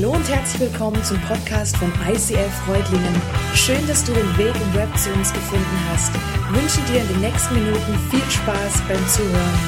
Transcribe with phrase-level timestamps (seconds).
[0.00, 3.20] Hallo und herzlich willkommen zum Podcast von ICF Freudlingen.
[3.52, 6.12] Schön, dass du den Weg im Web zu uns gefunden hast.
[6.14, 9.58] Ich wünsche dir in den nächsten Minuten viel Spaß beim Zuhören.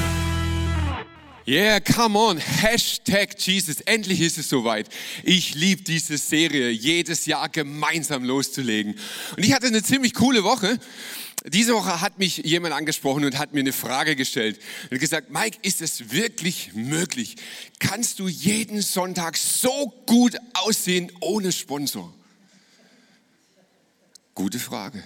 [1.45, 3.81] Yeah, come on, Hashtag Jesus.
[3.81, 4.87] Endlich ist es soweit.
[5.25, 8.95] Ich liebe diese Serie, jedes Jahr gemeinsam loszulegen.
[9.35, 10.79] Und ich hatte eine ziemlich coole Woche.
[11.45, 14.59] Diese Woche hat mich jemand angesprochen und hat mir eine Frage gestellt
[14.91, 17.35] und gesagt, Mike, ist es wirklich möglich?
[17.79, 22.13] Kannst du jeden Sonntag so gut aussehen ohne Sponsor?
[24.35, 25.03] Gute Frage.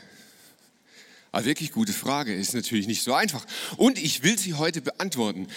[1.36, 3.46] Aber wirklich gute Frage, ist natürlich nicht so einfach.
[3.76, 5.50] Und ich will sie heute beantworten.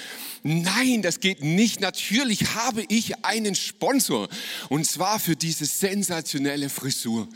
[0.42, 1.80] Nein, das geht nicht.
[1.80, 4.28] Natürlich habe ich einen Sponsor.
[4.70, 7.28] Und zwar für diese sensationelle Frisur.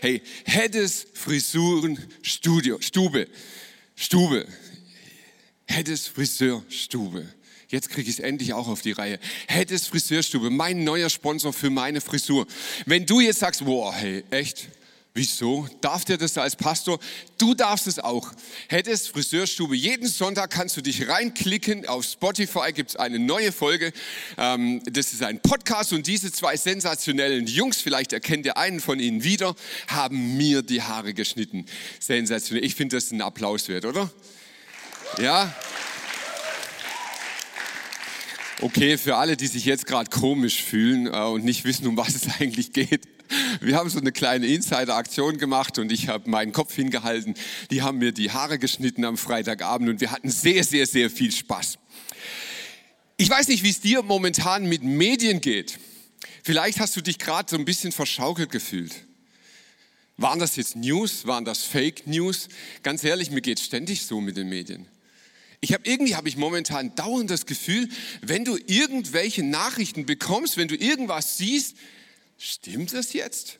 [0.00, 3.28] Hey, Heddes Frisuren Studio, Stube.
[3.94, 4.46] Stube.
[5.66, 7.28] Heddes Friseurstube.
[7.68, 9.18] Jetzt kriege ich es endlich auch auf die Reihe.
[9.46, 12.46] Heddes Friseurstube, mein neuer Sponsor für meine Frisur.
[12.86, 14.68] Wenn du jetzt sagst, boah, hey, echt?
[15.12, 15.66] Wieso?
[15.80, 17.00] Darf der das als Pastor?
[17.36, 18.30] Du darfst es auch.
[18.68, 19.74] Hättest Friseurstube.
[19.74, 21.84] Jeden Sonntag kannst du dich reinklicken.
[21.88, 23.92] Auf Spotify gibt es eine neue Folge.
[24.38, 29.00] Ähm, das ist ein Podcast und diese zwei sensationellen Jungs, vielleicht erkennt ihr einen von
[29.00, 29.56] ihnen wieder,
[29.88, 31.66] haben mir die Haare geschnitten.
[31.98, 32.64] Sensationell.
[32.64, 34.12] Ich finde das ein Applaus wert, oder?
[35.18, 35.52] Ja.
[38.60, 42.14] Okay, für alle, die sich jetzt gerade komisch fühlen äh, und nicht wissen, um was
[42.14, 43.08] es eigentlich geht.
[43.60, 47.34] Wir haben so eine kleine Insider-Aktion gemacht und ich habe meinen Kopf hingehalten.
[47.70, 51.32] Die haben mir die Haare geschnitten am Freitagabend und wir hatten sehr, sehr, sehr viel
[51.32, 51.78] Spaß.
[53.16, 55.78] Ich weiß nicht, wie es dir momentan mit Medien geht.
[56.42, 58.94] Vielleicht hast du dich gerade so ein bisschen verschaukelt gefühlt.
[60.16, 61.26] Waren das jetzt News?
[61.26, 62.48] Waren das Fake News?
[62.82, 64.86] Ganz ehrlich, mir geht es ständig so mit den Medien.
[65.60, 67.88] Ich habe irgendwie habe ich momentan dauernd das Gefühl,
[68.22, 71.76] wenn du irgendwelche Nachrichten bekommst, wenn du irgendwas siehst,
[72.40, 73.58] stimmt das jetzt?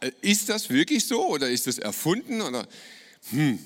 [0.00, 2.40] Äh, ist das wirklich so oder ist das erfunden?
[2.40, 2.66] Oder,
[3.30, 3.58] hm.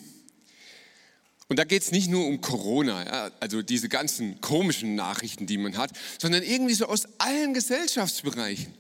[1.49, 5.59] Und da geht es nicht nur um Corona, ja, also diese ganzen komischen Nachrichten, die
[5.59, 8.75] man hat, sondern irgendwie so aus allen Gesellschaftsbereichen.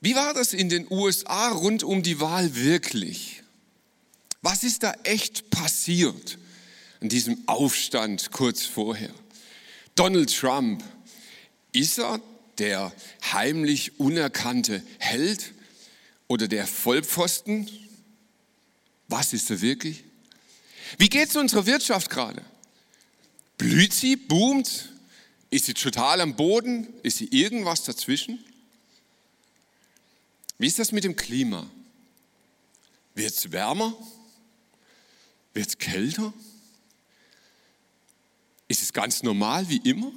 [0.00, 3.42] Wie war das in den USA rund um die Wahl wirklich?
[4.42, 6.38] Was ist da echt passiert
[7.00, 9.10] an diesem Aufstand kurz vorher?
[9.96, 10.84] Donald Trump,
[11.72, 12.20] ist er
[12.58, 12.92] der
[13.32, 15.52] heimlich unerkannte Held
[16.28, 17.70] oder der Vollpfosten?
[19.08, 20.04] Was ist er wirklich?
[20.98, 22.42] Wie geht es unserer Wirtschaft gerade?
[23.58, 24.90] Blüht sie, boomt?
[25.50, 26.88] Ist sie total am Boden?
[27.02, 28.44] Ist sie irgendwas dazwischen?
[30.58, 31.66] Wie ist das mit dem Klima?
[33.14, 33.96] Wird es wärmer?
[35.52, 36.32] Wird es kälter?
[38.66, 40.12] Ist es ganz normal wie immer?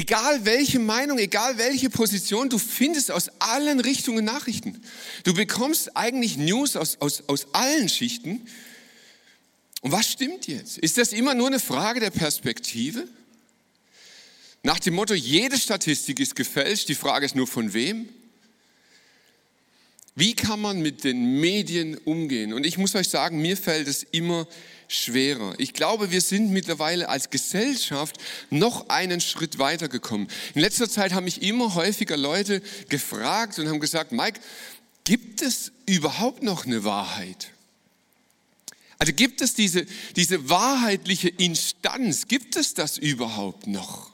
[0.00, 4.80] Egal welche Meinung, egal welche Position, du findest aus allen Richtungen Nachrichten.
[5.24, 8.40] Du bekommst eigentlich News aus, aus, aus allen Schichten.
[9.82, 10.78] Und was stimmt jetzt?
[10.78, 13.06] Ist das immer nur eine Frage der Perspektive?
[14.62, 18.08] Nach dem Motto, jede Statistik ist gefälscht, die Frage ist nur von wem?
[20.14, 22.54] Wie kann man mit den Medien umgehen?
[22.54, 24.48] Und ich muss euch sagen, mir fällt es immer
[24.90, 25.54] schwerer.
[25.58, 28.16] Ich glaube, wir sind mittlerweile als Gesellschaft
[28.50, 30.28] noch einen Schritt weiter gekommen.
[30.54, 34.40] In letzter Zeit haben mich immer häufiger Leute gefragt und haben gesagt, Mike,
[35.04, 37.52] gibt es überhaupt noch eine Wahrheit?
[38.98, 39.86] Also gibt es diese,
[40.16, 44.10] diese wahrheitliche Instanz, gibt es das überhaupt noch?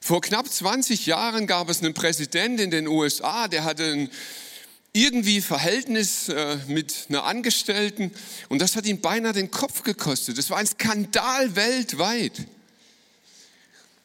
[0.00, 4.10] Vor knapp 20 Jahren gab es einen Präsidenten in den USA, der hatte ein
[4.92, 8.12] irgendwie Verhältnis äh, mit einer Angestellten
[8.48, 10.38] und das hat ihn beinahe den Kopf gekostet.
[10.38, 12.46] Das war ein Skandal weltweit.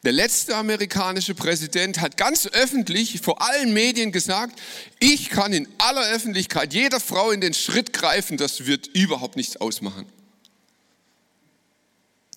[0.04, 4.62] Der letzte amerikanische Präsident hat ganz öffentlich vor allen Medien gesagt,
[5.00, 9.56] ich kann in aller Öffentlichkeit jeder Frau in den Schritt greifen, das wird überhaupt nichts
[9.56, 10.06] ausmachen.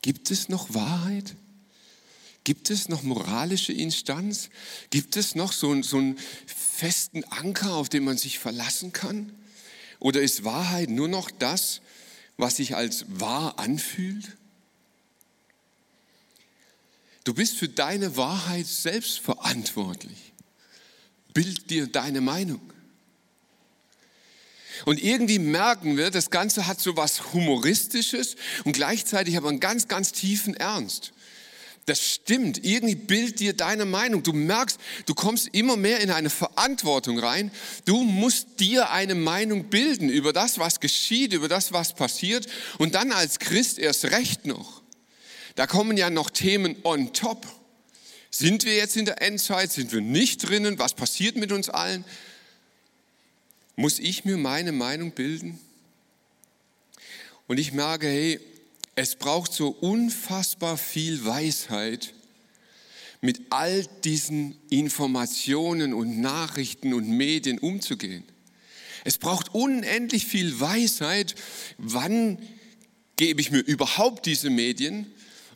[0.01, 1.35] Gibt es noch Wahrheit?
[2.47, 4.51] Gibt es noch moralische Instanz?
[4.91, 6.17] Gibt es noch so, so einen
[6.47, 9.33] festen Anker, auf den man sich verlassen kann?
[9.99, 11.81] Oder ist Wahrheit nur noch das,
[12.37, 14.37] was sich als wahr anfühlt?
[17.25, 20.33] Du bist für deine Wahrheit selbst verantwortlich.
[21.35, 22.61] Bild dir deine Meinung.
[24.85, 29.89] Und irgendwie merken wir, das Ganze hat so was Humoristisches und gleichzeitig aber einen ganz,
[29.89, 31.13] ganz tiefen Ernst.
[31.87, 32.65] Das stimmt.
[32.65, 34.25] Irgendwie bild dir deine Meinung.
[34.25, 37.53] Du merkst, du kommst immer mehr in eine Verantwortung rein.
[37.85, 42.49] Du musst dir eine Meinung bilden über das, was geschieht, über das, was passiert.
[42.79, 44.83] Und dann als Christ erst recht noch.
[45.55, 47.47] Da kommen ja noch Themen on top.
[48.31, 49.71] Sind wir jetzt in der Endzeit?
[49.71, 50.81] Sind wir nicht drinnen?
[50.81, 52.05] Was passiert mit uns allen?
[53.77, 55.61] Muss ich mir meine Meinung bilden?
[57.47, 58.41] Und ich merke, hey,
[58.97, 62.15] es braucht so unfassbar viel Weisheit,
[63.21, 68.25] mit all diesen Informationen und Nachrichten und Medien umzugehen.
[69.05, 71.35] Es braucht unendlich viel Weisheit,
[71.79, 72.39] wann
[73.17, 75.07] gebe ich mir überhaupt diese Medien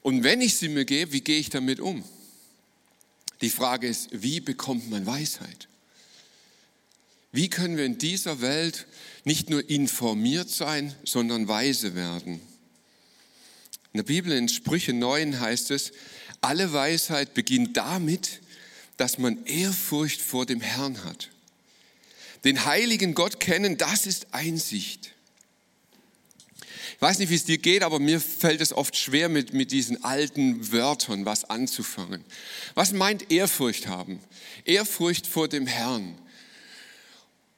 [0.02, 2.04] und wenn ich sie mir gebe, wie gehe ich damit um?
[3.40, 5.68] Die Frage ist, wie bekommt man Weisheit?
[7.32, 8.86] Wie können wir in dieser Welt
[9.24, 12.40] nicht nur informiert sein, sondern weise werden?
[13.92, 15.92] In der Bibel in Sprüche 9 heißt es,
[16.40, 18.40] alle Weisheit beginnt damit,
[18.96, 21.30] dass man Ehrfurcht vor dem Herrn hat.
[22.44, 25.12] Den heiligen Gott kennen, das ist Einsicht.
[26.94, 29.72] Ich weiß nicht, wie es dir geht, aber mir fällt es oft schwer, mit, mit
[29.72, 32.22] diesen alten Wörtern was anzufangen.
[32.74, 34.20] Was meint Ehrfurcht haben?
[34.66, 36.18] Ehrfurcht vor dem Herrn.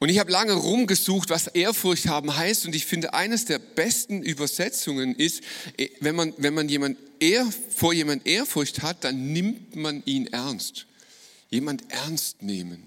[0.03, 2.65] Und ich habe lange rumgesucht, was Ehrfurcht haben heißt.
[2.65, 5.41] Und ich finde, eines der besten Übersetzungen ist,
[5.77, 10.27] eh, wenn man, wenn man jemand ehr, vor jemand Ehrfurcht hat, dann nimmt man ihn
[10.27, 10.87] ernst.
[11.49, 12.83] Jemand ernst nehmen.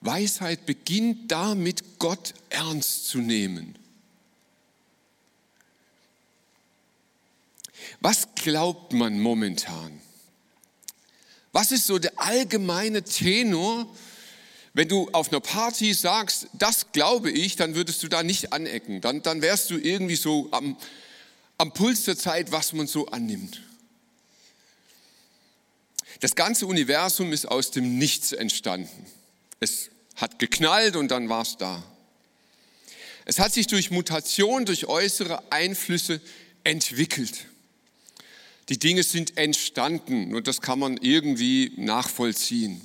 [0.00, 3.74] Weisheit beginnt damit, Gott ernst zu nehmen.
[8.00, 10.00] Was glaubt man momentan?
[11.50, 13.92] Was ist so der allgemeine Tenor
[14.74, 19.00] wenn du auf einer Party sagst, das glaube ich, dann würdest du da nicht anecken.
[19.00, 20.76] Dann, dann wärst du irgendwie so am,
[21.58, 23.62] am Puls der Zeit, was man so annimmt.
[26.20, 29.06] Das ganze Universum ist aus dem Nichts entstanden.
[29.60, 31.82] Es hat geknallt und dann war es da.
[33.26, 36.20] Es hat sich durch Mutation, durch äußere Einflüsse
[36.64, 37.46] entwickelt.
[38.68, 42.80] Die Dinge sind entstanden und das kann man irgendwie nachvollziehen.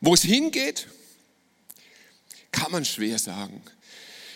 [0.00, 0.88] Wo es hingeht,
[2.52, 3.62] kann man schwer sagen.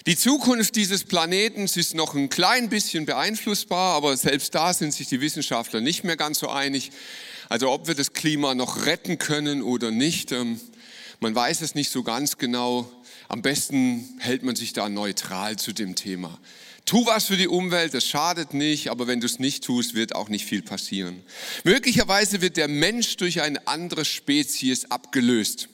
[0.06, 5.08] Die Zukunft dieses Planeten ist noch ein klein bisschen beeinflussbar, aber selbst da sind sich
[5.08, 6.90] die Wissenschaftler nicht mehr ganz so einig.
[7.50, 10.58] Also ob wir das Klima noch retten können oder nicht, ähm,
[11.20, 12.90] man weiß es nicht so ganz genau.
[13.28, 16.38] Am besten hält man sich da neutral zu dem Thema.
[16.90, 20.16] Tu was für die Umwelt, das schadet nicht, aber wenn du es nicht tust, wird
[20.16, 21.22] auch nicht viel passieren.
[21.62, 25.68] Möglicherweise wird der Mensch durch eine andere Spezies abgelöst.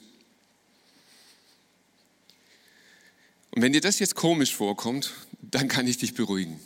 [3.49, 5.11] Und wenn dir das jetzt komisch vorkommt,
[5.41, 6.59] dann kann ich dich beruhigen.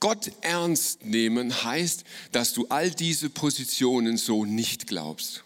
[0.00, 2.02] Gott ernst nehmen heißt,
[2.32, 5.44] dass du all diese Positionen so nicht glaubst.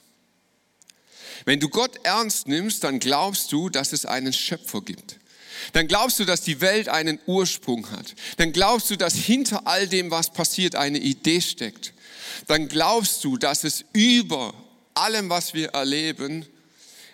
[1.44, 5.18] Wenn du Gott ernst nimmst, dann glaubst du, dass es einen Schöpfer gibt
[5.72, 8.14] dann glaubst du, dass die Welt einen Ursprung hat.
[8.36, 11.92] Dann glaubst du, dass hinter all dem, was passiert, eine Idee steckt.
[12.46, 14.54] Dann glaubst du, dass es über
[14.94, 16.46] allem, was wir erleben,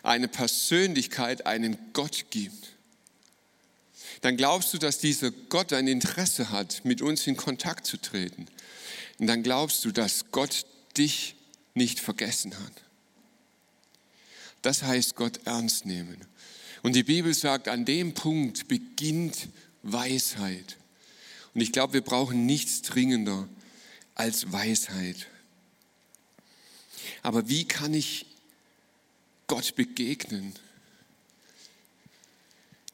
[0.02, 2.70] eine Persönlichkeit, einen Gott gibt.
[4.20, 8.46] Dann glaubst du, dass dieser Gott ein Interesse hat, mit uns in Kontakt zu treten.
[9.18, 10.64] Und dann glaubst du, dass Gott
[10.96, 11.34] dich
[11.74, 12.72] nicht vergessen hat.
[14.62, 16.24] Das heißt Gott ernst nehmen.
[16.82, 19.48] Und die Bibel sagt, an dem Punkt beginnt
[19.82, 20.76] Weisheit.
[21.54, 23.48] Und ich glaube, wir brauchen nichts dringender
[24.14, 25.28] als Weisheit.
[27.22, 28.26] Aber wie kann ich
[29.46, 30.54] Gott begegnen?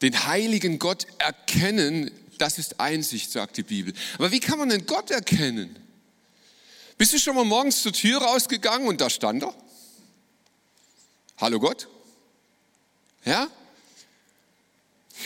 [0.03, 3.95] Den heiligen Gott erkennen, das ist Einsicht, sagt die Bibel.
[4.15, 5.77] Aber wie kann man denn Gott erkennen?
[6.99, 9.55] Bist du schon mal morgens zur Tür rausgegangen und da stand er?
[11.39, 11.89] Hallo Gott?
[13.25, 13.49] Ja?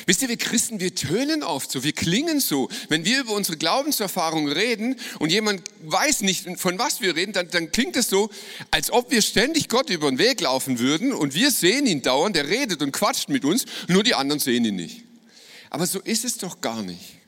[0.06, 2.68] Wisst ihr, wir Christen, wir tönen oft so, wir klingen so.
[2.88, 7.48] Wenn wir über unsere Glaubenserfahrung reden und jemand weiß nicht, von was wir reden, dann,
[7.50, 8.30] dann klingt es so,
[8.70, 12.36] als ob wir ständig Gott über den Weg laufen würden und wir sehen ihn dauernd,
[12.36, 15.02] der redet und quatscht mit uns, nur die anderen sehen ihn nicht.
[15.70, 17.22] Aber so ist es doch gar nicht.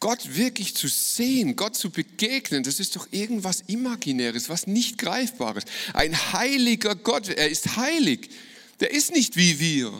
[0.00, 5.64] Gott wirklich zu sehen, Gott zu begegnen, das ist doch irgendwas Imaginäres, was nicht Greifbares.
[5.92, 8.30] Ein heiliger Gott, er ist heilig,
[8.80, 9.92] der ist nicht wie wir.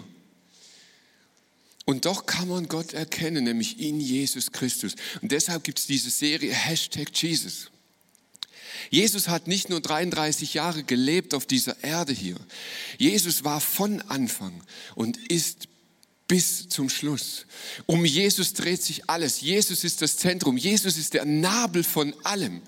[1.88, 4.94] Und doch kann man Gott erkennen, nämlich in Jesus Christus.
[5.22, 7.70] Und deshalb gibt es diese Serie Hashtag Jesus.
[8.90, 12.36] Jesus hat nicht nur 33 Jahre gelebt auf dieser Erde hier.
[12.98, 14.62] Jesus war von Anfang
[14.96, 15.66] und ist
[16.26, 17.46] bis zum Schluss.
[17.86, 19.40] Um Jesus dreht sich alles.
[19.40, 20.58] Jesus ist das Zentrum.
[20.58, 22.60] Jesus ist der Nabel von allem.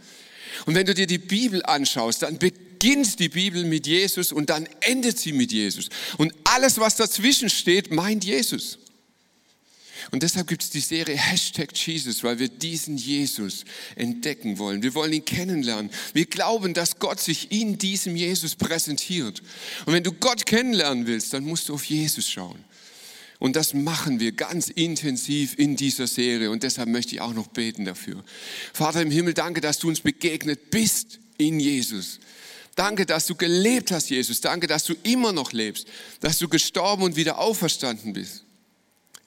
[0.64, 4.66] Und wenn du dir die Bibel anschaust, dann beginnt die Bibel mit Jesus und dann
[4.80, 5.90] endet sie mit Jesus.
[6.16, 8.78] Und alles, was dazwischen steht, meint Jesus.
[10.10, 13.64] Und deshalb gibt es die Serie Hashtag Jesus, weil wir diesen Jesus
[13.96, 14.82] entdecken wollen.
[14.82, 15.90] Wir wollen ihn kennenlernen.
[16.12, 19.42] Wir glauben, dass Gott sich in diesem Jesus präsentiert.
[19.86, 22.64] Und wenn du Gott kennenlernen willst, dann musst du auf Jesus schauen.
[23.40, 26.50] Und das machen wir ganz intensiv in dieser Serie.
[26.50, 28.22] Und deshalb möchte ich auch noch beten dafür.
[28.74, 32.20] Vater im Himmel, danke, dass du uns begegnet bist in Jesus.
[32.76, 34.40] Danke, dass du gelebt hast, Jesus.
[34.42, 35.86] Danke, dass du immer noch lebst,
[36.20, 38.44] dass du gestorben und wieder auferstanden bist.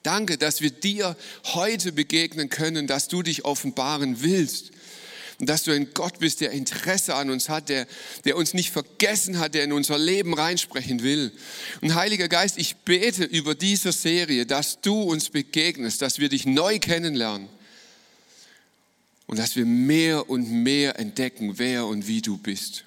[0.04, 1.16] Danke, dass wir dir
[1.54, 4.70] heute begegnen können, dass du dich offenbaren willst.
[5.40, 7.88] Und dass du ein Gott bist, der Interesse an uns hat, der,
[8.24, 11.32] der uns nicht vergessen hat, der in unser Leben reinsprechen will.
[11.80, 16.46] Und Heiliger Geist, ich bete über diese Serie, dass du uns begegnest, dass wir dich
[16.46, 17.48] neu kennenlernen
[19.26, 22.84] und dass wir mehr und mehr entdecken, wer und wie du bist.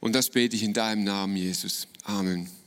[0.00, 1.86] Und das bete ich in deinem Namen, Jesus.
[2.04, 2.59] Amen.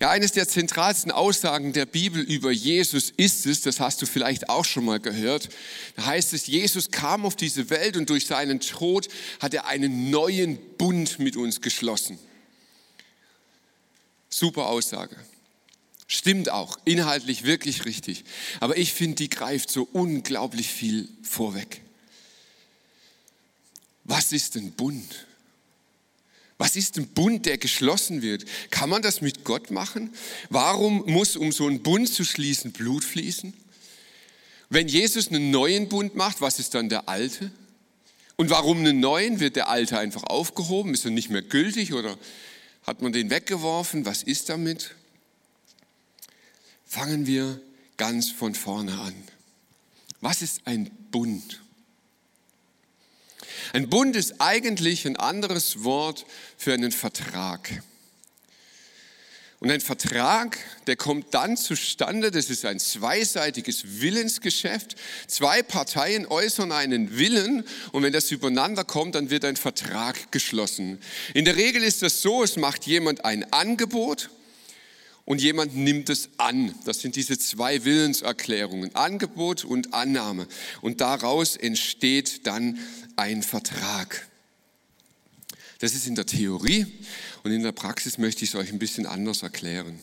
[0.00, 4.48] Ja, eines der zentralsten Aussagen der Bibel über Jesus ist es, das hast du vielleicht
[4.48, 5.48] auch schon mal gehört,
[5.96, 9.08] da heißt es, Jesus kam auf diese Welt und durch seinen Tod
[9.40, 12.18] hat er einen neuen Bund mit uns geschlossen.
[14.28, 15.16] Super Aussage.
[16.06, 18.24] Stimmt auch, inhaltlich wirklich richtig.
[18.60, 21.82] Aber ich finde, die greift so unglaublich viel vorweg.
[24.04, 25.27] Was ist ein Bund?
[26.58, 28.44] Was ist ein Bund, der geschlossen wird?
[28.70, 30.12] Kann man das mit Gott machen?
[30.50, 33.54] Warum muss, um so einen Bund zu schließen, Blut fließen?
[34.68, 37.52] Wenn Jesus einen neuen Bund macht, was ist dann der alte?
[38.36, 39.40] Und warum einen neuen?
[39.40, 40.94] Wird der alte einfach aufgehoben?
[40.94, 42.18] Ist er nicht mehr gültig oder
[42.82, 44.04] hat man den weggeworfen?
[44.04, 44.94] Was ist damit?
[46.84, 47.60] Fangen wir
[47.96, 49.14] ganz von vorne an.
[50.20, 51.60] Was ist ein Bund?
[53.72, 57.82] Ein Bund ist eigentlich ein anderes Wort für einen Vertrag.
[59.60, 64.94] Und ein Vertrag, der kommt dann zustande, das ist ein zweiseitiges Willensgeschäft.
[65.26, 71.00] Zwei Parteien äußern einen Willen und wenn das übereinander kommt, dann wird ein Vertrag geschlossen.
[71.34, 74.30] In der Regel ist das so, es macht jemand ein Angebot
[75.24, 76.72] und jemand nimmt es an.
[76.84, 80.46] Das sind diese zwei Willenserklärungen, Angebot und Annahme.
[80.82, 82.78] Und daraus entsteht dann
[83.18, 84.26] ein Vertrag.
[85.80, 86.86] Das ist in der Theorie
[87.42, 89.98] und in der Praxis möchte ich es euch ein bisschen anders erklären.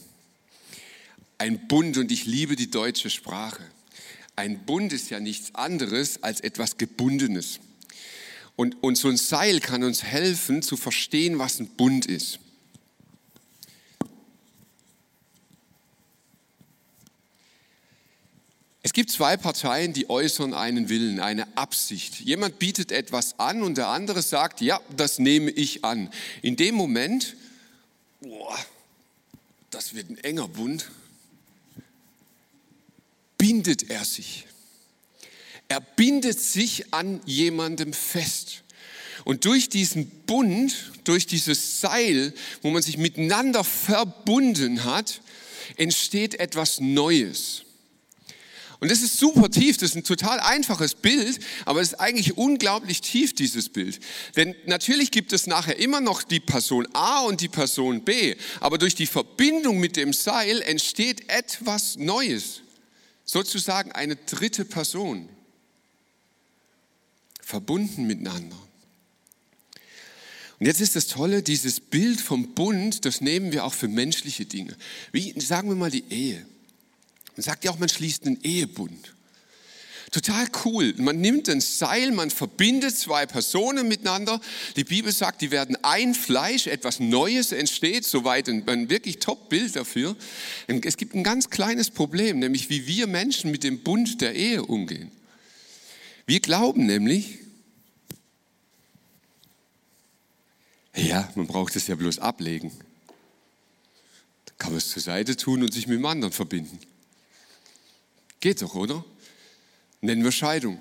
[1.38, 3.64] Ein Bund, und ich liebe die deutsche Sprache,
[4.36, 7.60] ein Bund ist ja nichts anderes als etwas Gebundenes.
[8.58, 12.40] Und, und so ein Seil kann uns helfen zu verstehen, was ein Bund ist.
[18.86, 22.20] Es gibt zwei Parteien, die äußern einen Willen, eine Absicht.
[22.20, 26.12] Jemand bietet etwas an und der andere sagt, ja, das nehme ich an.
[26.44, 27.36] In dem Moment,
[28.22, 28.56] boah,
[29.72, 30.92] das wird ein enger Bund,
[33.40, 34.46] bindet er sich.
[35.68, 38.62] Er bindet sich an jemandem fest.
[39.24, 45.22] Und durch diesen Bund, durch dieses Seil, wo man sich miteinander verbunden hat,
[45.76, 47.65] entsteht etwas Neues.
[48.80, 52.38] Und das ist super tief, das ist ein total einfaches Bild, aber es ist eigentlich
[52.38, 54.00] unglaublich tief, dieses Bild.
[54.36, 58.78] Denn natürlich gibt es nachher immer noch die Person A und die Person B, aber
[58.78, 62.62] durch die Verbindung mit dem Seil entsteht etwas Neues,
[63.24, 65.30] sozusagen eine dritte Person,
[67.42, 68.58] verbunden miteinander.
[70.60, 74.46] Und jetzt ist das Tolle, dieses Bild vom Bund, das nehmen wir auch für menschliche
[74.46, 74.76] Dinge.
[75.12, 76.46] Wie sagen wir mal die Ehe.
[77.36, 79.16] Man sagt ja auch, man schließt einen Ehebund.
[80.12, 80.94] Total cool.
[80.98, 84.40] Man nimmt ein Seil, man verbindet zwei Personen miteinander.
[84.78, 89.76] Die Bibel sagt, die werden ein Fleisch, etwas Neues entsteht, soweit ein, ein wirklich Top-Bild
[89.76, 90.16] dafür.
[90.68, 94.64] Es gibt ein ganz kleines Problem, nämlich wie wir Menschen mit dem Bund der Ehe
[94.64, 95.12] umgehen.
[96.28, 97.40] Wir glauben nämlich,
[100.96, 102.72] ja, man braucht es ja bloß ablegen.
[104.46, 106.80] Da kann man es zur Seite tun und sich mit dem anderen verbinden.
[108.40, 109.04] Geht doch, oder?
[110.02, 110.80] Nennen wir Scheidung.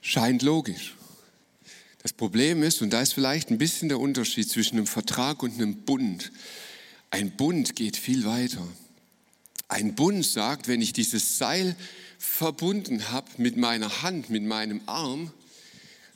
[0.00, 0.94] Scheint logisch.
[2.02, 5.54] Das Problem ist, und da ist vielleicht ein bisschen der Unterschied zwischen einem Vertrag und
[5.54, 6.32] einem Bund.
[7.10, 8.66] Ein Bund geht viel weiter.
[9.66, 11.76] Ein Bund sagt, wenn ich dieses Seil
[12.18, 15.32] verbunden habe mit meiner Hand, mit meinem Arm,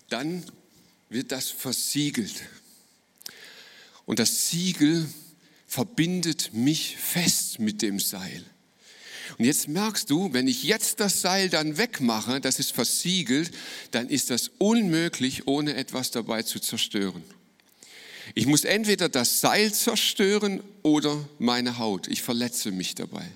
[0.08, 0.44] dann
[1.10, 2.42] wird das versiegelt.
[4.06, 5.06] Und das Siegel
[5.72, 8.44] verbindet mich fest mit dem Seil.
[9.38, 13.50] Und jetzt merkst du, wenn ich jetzt das Seil dann wegmache, das ist versiegelt,
[13.90, 17.24] dann ist das unmöglich, ohne etwas dabei zu zerstören.
[18.34, 22.06] Ich muss entweder das Seil zerstören oder meine Haut.
[22.06, 23.26] Ich verletze mich dabei.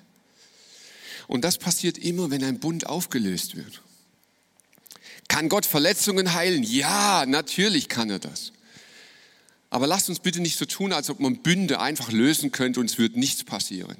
[1.28, 3.80] Und das passiert immer, wenn ein Bund aufgelöst wird.
[5.28, 6.64] Kann Gott Verletzungen heilen?
[6.64, 8.52] Ja, natürlich kann er das.
[9.70, 12.90] Aber lasst uns bitte nicht so tun, als ob man Bünde einfach lösen könnte und
[12.90, 13.96] es wird nichts passieren.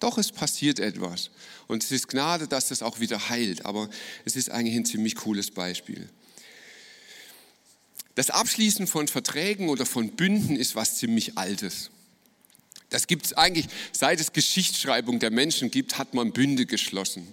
[0.00, 1.30] Doch es passiert etwas.
[1.68, 3.66] Und es ist Gnade, dass das auch wieder heilt.
[3.66, 3.88] Aber
[4.24, 6.08] es ist eigentlich ein ziemlich cooles Beispiel.
[8.14, 11.90] Das Abschließen von Verträgen oder von Bünden ist was ziemlich Altes.
[12.90, 17.26] Das gibt es eigentlich, seit es Geschichtsschreibung der Menschen gibt, hat man Bünde geschlossen.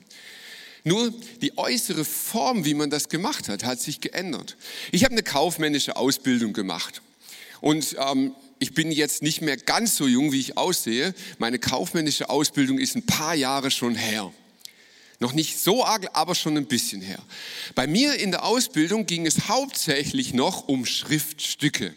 [0.85, 4.55] Nur die äußere Form, wie man das gemacht hat, hat sich geändert.
[4.91, 7.01] Ich habe eine kaufmännische Ausbildung gemacht.
[7.61, 11.13] Und ähm, ich bin jetzt nicht mehr ganz so jung, wie ich aussehe.
[11.37, 14.31] Meine kaufmännische Ausbildung ist ein paar Jahre schon her.
[15.19, 17.19] Noch nicht so arg, aber schon ein bisschen her.
[17.75, 21.93] Bei mir in der Ausbildung ging es hauptsächlich noch um Schriftstücke.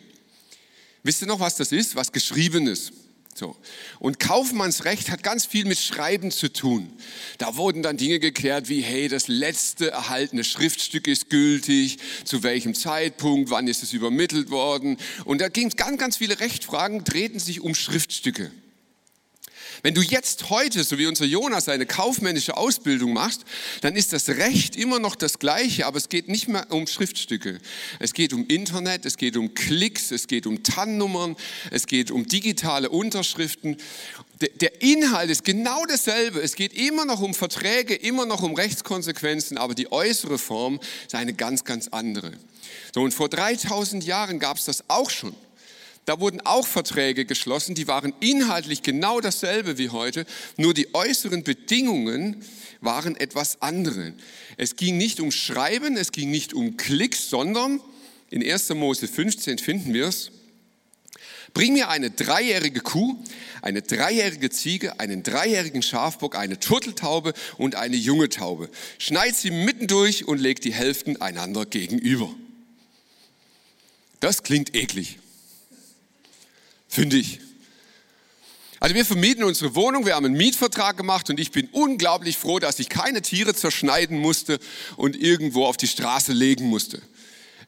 [1.04, 1.97] Wisst ihr noch, was das ist?
[1.97, 2.92] Was Geschriebenes.
[3.34, 3.56] So.
[3.98, 6.92] Und Kaufmannsrecht hat ganz viel mit Schreiben zu tun.
[7.38, 12.74] Da wurden dann Dinge geklärt wie, hey, das letzte erhaltene Schriftstück ist gültig, zu welchem
[12.74, 14.98] Zeitpunkt, wann ist es übermittelt worden.
[15.24, 18.50] Und da ging ganz, ganz viele Rechtfragen, drehten sich um Schriftstücke.
[19.82, 23.44] Wenn du jetzt heute, so wie unser Jonas, eine kaufmännische Ausbildung machst,
[23.80, 27.58] dann ist das Recht immer noch das gleiche, aber es geht nicht mehr um Schriftstücke.
[27.98, 31.36] Es geht um Internet, es geht um Klicks, es geht um TAN-Nummern,
[31.70, 33.76] es geht um digitale Unterschriften.
[34.60, 36.40] Der Inhalt ist genau dasselbe.
[36.40, 41.14] Es geht immer noch um Verträge, immer noch um Rechtskonsequenzen, aber die äußere Form ist
[41.14, 42.32] eine ganz, ganz andere.
[42.94, 45.34] So, und vor 3000 Jahren gab es das auch schon.
[46.04, 51.44] Da wurden auch Verträge geschlossen, die waren inhaltlich genau dasselbe wie heute, nur die äußeren
[51.44, 52.44] Bedingungen
[52.80, 54.12] waren etwas andere.
[54.56, 57.80] Es ging nicht um Schreiben, es ging nicht um Klicks, sondern
[58.30, 58.71] in 1.
[58.71, 60.32] Mose 15 finden wir es.
[61.54, 63.23] Bring mir eine dreijährige Kuh,
[63.61, 68.71] eine dreijährige Ziege, einen dreijährigen Schafbock, eine Turteltaube und eine junge Taube.
[68.99, 72.35] Schneid sie mittendurch und leg die Hälften einander gegenüber.
[74.18, 75.18] Das klingt eklig
[76.92, 77.40] finde ich.
[78.78, 82.59] Also wir vermieten unsere Wohnung, wir haben einen Mietvertrag gemacht und ich bin unglaublich froh,
[82.59, 84.59] dass ich keine Tiere zerschneiden musste
[84.96, 87.00] und irgendwo auf die Straße legen musste.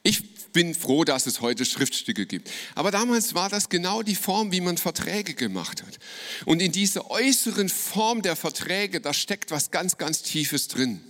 [0.02, 2.50] Ich bin froh, dass es heute Schriftstücke gibt.
[2.74, 5.98] Aber damals war das genau die Form, wie man Verträge gemacht hat.
[6.44, 11.00] Und in dieser äußeren Form der Verträge, da steckt was ganz, ganz Tiefes drin.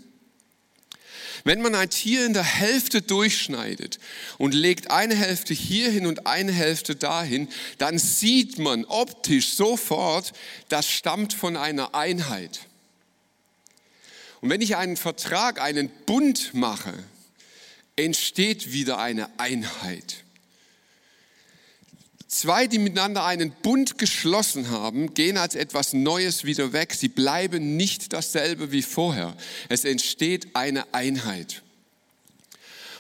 [1.44, 3.98] Wenn man ein Tier in der Hälfte durchschneidet
[4.38, 10.33] und legt eine Hälfte hierhin und eine Hälfte dahin, dann sieht man optisch sofort,
[10.70, 12.61] das stammt von einer Einheit.
[14.40, 16.94] Und wenn ich einen Vertrag, einen Bund mache,
[17.96, 20.23] entsteht wieder eine Einheit.
[22.35, 26.92] Zwei, die miteinander einen Bund geschlossen haben, gehen als etwas Neues wieder weg.
[26.92, 29.37] Sie bleiben nicht dasselbe wie vorher.
[29.68, 31.62] Es entsteht eine Einheit.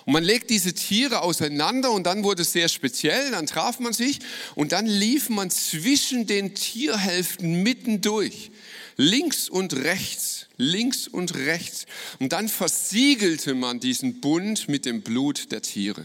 [0.04, 3.92] Und man legt diese Tiere auseinander und dann wurde es sehr speziell, dann traf man
[3.92, 4.20] sich
[4.54, 8.52] und dann lief man zwischen den Tierhälften mittendurch.
[8.96, 11.86] Links und rechts, links und rechts.
[12.20, 16.04] Und dann versiegelte man diesen Bund mit dem Blut der Tiere.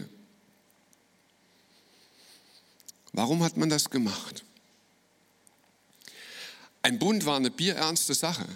[3.12, 4.44] Warum hat man das gemacht?
[6.82, 8.46] Ein Bund war eine bierernste Sache.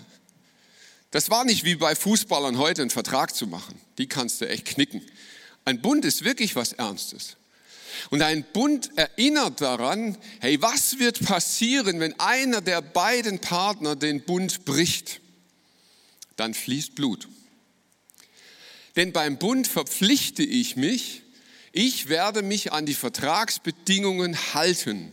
[1.11, 3.81] Das war nicht wie bei Fußballern heute einen Vertrag zu machen.
[3.99, 5.03] Die kannst du echt knicken.
[5.65, 7.37] Ein Bund ist wirklich was Ernstes.
[8.11, 14.23] Und ein Bund erinnert daran, hey, was wird passieren, wenn einer der beiden Partner den
[14.25, 15.21] Bund bricht?
[16.37, 17.29] Dann fließt Blut.
[18.97, 21.23] Denn beim Bund verpflichte ich mich,
[21.75, 25.11] ich werde mich an die Vertragsbedingungen halten.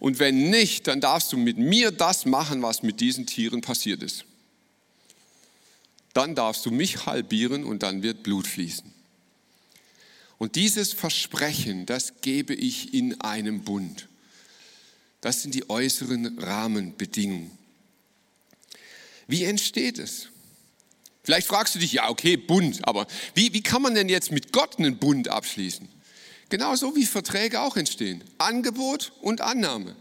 [0.00, 4.02] Und wenn nicht, dann darfst du mit mir das machen, was mit diesen Tieren passiert
[4.02, 4.24] ist.
[6.12, 8.92] Dann darfst du mich halbieren und dann wird Blut fließen.
[10.38, 14.08] Und dieses Versprechen, das gebe ich in einem Bund.
[15.20, 17.56] Das sind die äußeren Rahmenbedingungen.
[19.28, 20.29] Wie entsteht es?
[21.22, 24.52] Vielleicht fragst du dich, ja, okay, Bund, aber wie, wie kann man denn jetzt mit
[24.52, 25.88] Gott einen Bund abschließen?
[26.48, 28.24] Genauso wie Verträge auch entstehen.
[28.38, 29.94] Angebot und Annahme.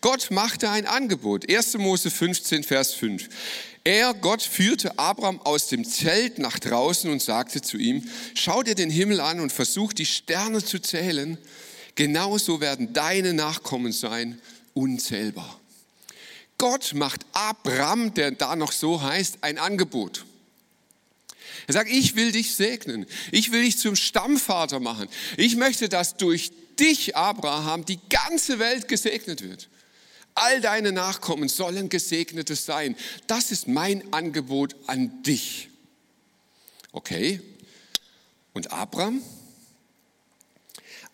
[0.00, 1.50] Gott machte ein Angebot.
[1.50, 1.78] 1.
[1.78, 3.28] Mose 15, Vers 5.
[3.84, 8.74] Er, Gott, führte Abraham aus dem Zelt nach draußen und sagte zu ihm, schau dir
[8.74, 11.38] den Himmel an und versuch die Sterne zu zählen.
[11.94, 14.40] Genauso werden deine Nachkommen sein,
[14.74, 15.58] unzählbar.
[16.58, 20.26] Gott macht Abraham, der da noch so heißt, ein Angebot.
[21.68, 23.06] Er sagt, ich will dich segnen.
[23.30, 25.06] Ich will dich zum Stammvater machen.
[25.36, 26.50] Ich möchte, dass durch
[26.80, 29.68] dich, Abraham, die ganze Welt gesegnet wird.
[30.34, 32.96] All deine Nachkommen sollen Gesegnete sein.
[33.26, 35.68] Das ist mein Angebot an dich.
[36.92, 37.42] Okay.
[38.54, 39.20] Und Abraham?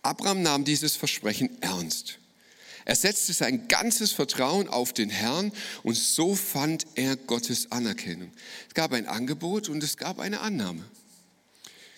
[0.02, 2.18] Abraham nahm dieses Versprechen ernst.
[2.84, 8.30] Er setzte sein ganzes Vertrauen auf den Herrn und so fand er Gottes Anerkennung.
[8.68, 10.84] Es gab ein Angebot und es gab eine Annahme.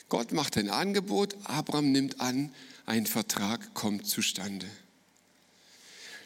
[0.09, 4.67] Gott macht ein Angebot, Abraham nimmt an, ein Vertrag kommt zustande.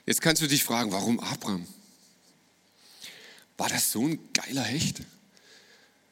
[0.04, 1.66] Jetzt kannst du dich fragen, warum Abraham?
[3.56, 5.02] War das so ein geiler Hecht?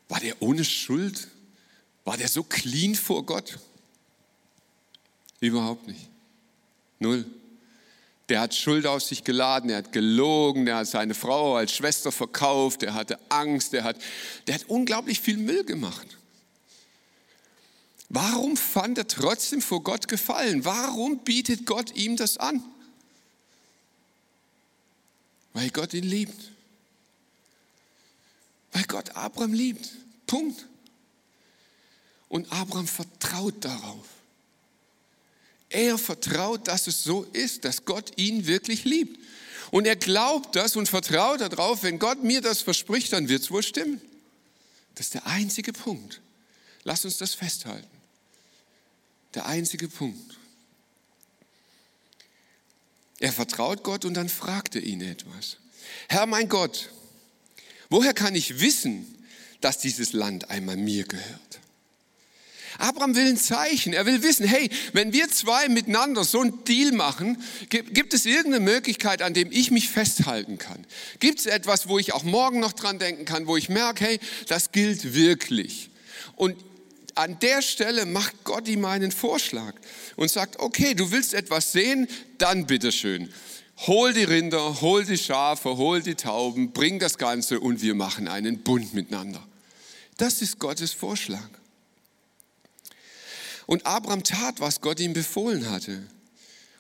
[0.09, 1.29] War der ohne Schuld?
[2.05, 3.59] War der so clean vor Gott?
[5.41, 6.09] Überhaupt nicht.
[6.99, 7.27] Null.
[8.29, 12.13] Der hat Schuld auf sich geladen, er hat gelogen, der hat seine Frau als Schwester
[12.13, 13.97] verkauft, er hatte Angst, der hat,
[14.47, 16.19] der hat unglaublich viel Müll gemacht.
[18.11, 20.65] Warum fand er trotzdem vor Gott gefallen?
[20.65, 22.63] Warum bietet Gott ihm das an?
[25.53, 26.53] Weil Gott ihn liebt.
[28.73, 29.91] Weil Gott Abraham liebt.
[30.27, 30.67] Punkt.
[32.29, 34.07] Und Abraham vertraut darauf.
[35.71, 39.19] Er vertraut, dass es so ist, dass Gott ihn wirklich liebt.
[39.71, 43.51] Und er glaubt das und vertraut darauf, wenn Gott mir das verspricht, dann wird es
[43.51, 44.01] wohl stimmen.
[44.95, 46.21] Das ist der einzige Punkt.
[46.85, 47.87] Lass uns das festhalten.
[49.35, 50.39] Der einzige Punkt.
[53.21, 55.59] Er vertraut Gott und dann fragt er ihn etwas.
[56.09, 56.91] Herr mein Gott,
[57.91, 59.27] woher kann ich wissen,
[59.61, 61.61] dass dieses Land einmal mir gehört?
[62.79, 63.93] Abraham will ein Zeichen.
[63.93, 67.37] Er will wissen, hey, wenn wir zwei miteinander so einen Deal machen,
[67.69, 70.87] gibt es irgendeine Möglichkeit, an dem ich mich festhalten kann?
[71.19, 74.21] Gibt es etwas, wo ich auch morgen noch dran denken kann, wo ich merke, hey,
[74.47, 75.91] das gilt wirklich?
[76.37, 76.57] Und
[77.17, 79.75] an der Stelle macht Gott ihm einen Vorschlag
[80.15, 82.07] und sagt, okay, du willst etwas sehen,
[82.39, 83.29] dann bitteschön.
[83.89, 88.29] Hol die Rinder, hol die Schafe, hol die Tauben, bring das Ganze und wir machen
[88.29, 89.45] einen Bund miteinander.
[90.17, 91.58] Das ist Gottes Vorschlag.
[93.69, 96.03] Und Abraham tat, was Gott ihm befohlen hatte.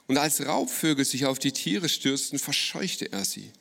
[0.06, 3.52] Und als Raubvögel sich auf die Tiere stürzten, verscheuchte er sie.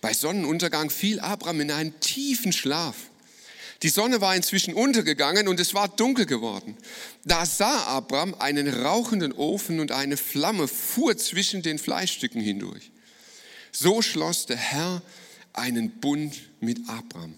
[0.00, 2.96] Bei Sonnenuntergang fiel Abraham in einen tiefen Schlaf.
[3.82, 6.78] Die Sonne war inzwischen untergegangen und es war dunkel geworden.
[7.24, 12.90] Da sah Abraham einen rauchenden Ofen und eine Flamme fuhr zwischen den Fleischstücken hindurch.
[13.70, 15.02] So schloss der Herr
[15.52, 17.34] einen Bund mit Abraham.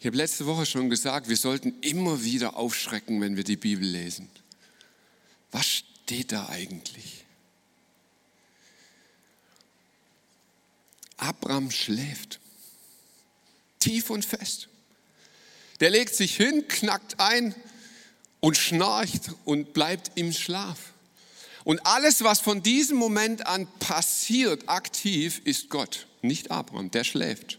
[0.00, 3.84] Ich habe letzte Woche schon gesagt, wir sollten immer wieder aufschrecken, wenn wir die Bibel
[3.86, 4.30] lesen.
[5.50, 7.24] Was steht da eigentlich?
[11.16, 12.38] Abraham schläft.
[13.80, 14.68] Tief und fest.
[15.80, 17.54] Der legt sich hin, knackt ein
[18.40, 20.92] und schnarcht und bleibt im Schlaf.
[21.64, 27.58] Und alles, was von diesem Moment an passiert, aktiv, ist Gott, nicht Abraham, der schläft.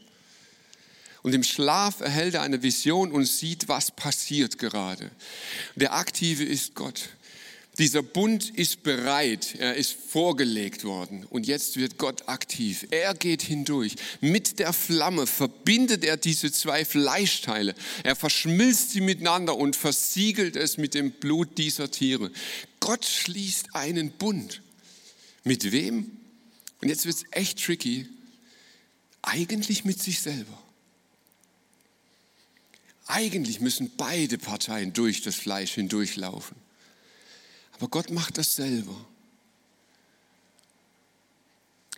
[1.22, 5.12] Und im Schlaf erhält er eine Vision und sieht, was passiert gerade.
[5.76, 7.10] Der Aktive ist Gott.
[7.80, 12.86] Dieser Bund ist bereit, er ist vorgelegt worden und jetzt wird Gott aktiv.
[12.92, 13.96] Er geht hindurch.
[14.20, 17.74] Mit der Flamme verbindet er diese zwei Fleischteile.
[18.04, 22.32] Er verschmilzt sie miteinander und versiegelt es mit dem Blut dieser Tiere.
[22.82, 24.62] Gott schließt einen Bund.
[25.46, 26.12] Mit wem?
[26.82, 28.10] Und jetzt wird es echt tricky.
[29.22, 30.62] Eigentlich mit sich selber.
[33.12, 36.56] Eigentlich müssen beide Parteien durch das Fleisch hindurchlaufen.
[37.74, 38.96] Aber Gott macht das selber.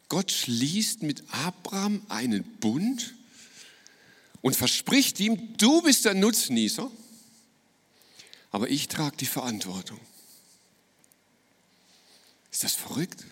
[0.07, 3.13] Gott schließt mit Abraham einen Bund
[4.41, 6.89] und verspricht ihm, du bist der Nutznießer,
[8.51, 9.99] aber ich trage die Verantwortung.
[12.53, 13.25] Ist das verrückt?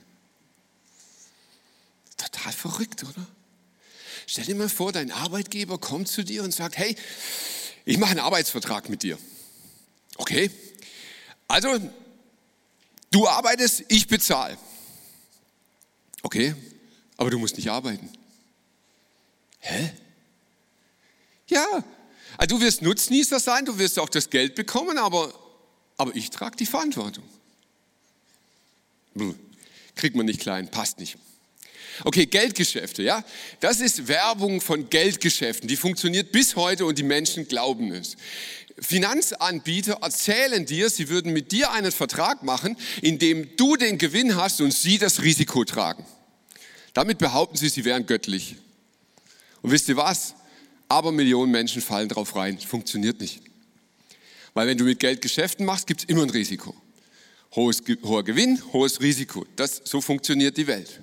[2.17, 3.25] Total verrückt, oder?
[4.27, 6.97] Stell dir mal vor, dein Arbeitgeber kommt zu dir und sagt, hey,
[7.85, 9.17] ich mache einen Arbeitsvertrag mit dir.
[10.17, 10.51] Okay?
[11.47, 11.79] Also,
[13.11, 14.57] du arbeitest, ich bezahle.
[16.21, 16.55] Okay?
[17.17, 18.09] Aber du musst nicht arbeiten.
[19.59, 19.91] Hä?
[21.47, 21.83] Ja,
[22.37, 25.33] also du wirst Nutznießer sein, du wirst auch das Geld bekommen, aber,
[25.97, 27.23] aber ich trage die Verantwortung.
[29.95, 31.17] Kriegt man nicht klein, passt nicht.
[32.03, 33.23] Okay, Geldgeschäfte, ja.
[33.59, 35.67] Das ist Werbung von Geldgeschäften.
[35.67, 38.15] Die funktioniert bis heute und die Menschen glauben es.
[38.79, 44.35] Finanzanbieter erzählen dir, sie würden mit dir einen Vertrag machen, in dem du den Gewinn
[44.35, 46.05] hast und sie das Risiko tragen.
[46.93, 48.55] Damit behaupten sie, sie wären göttlich.
[49.61, 50.35] Und wisst ihr was?
[50.87, 52.57] Aber Millionen Menschen fallen drauf rein.
[52.57, 53.41] Funktioniert nicht.
[54.53, 56.75] Weil wenn du mit Geld Geschäften machst, gibt es immer ein Risiko.
[57.55, 59.45] Hohes, hoher Gewinn, hohes Risiko.
[59.55, 61.01] Das, so funktioniert die Welt.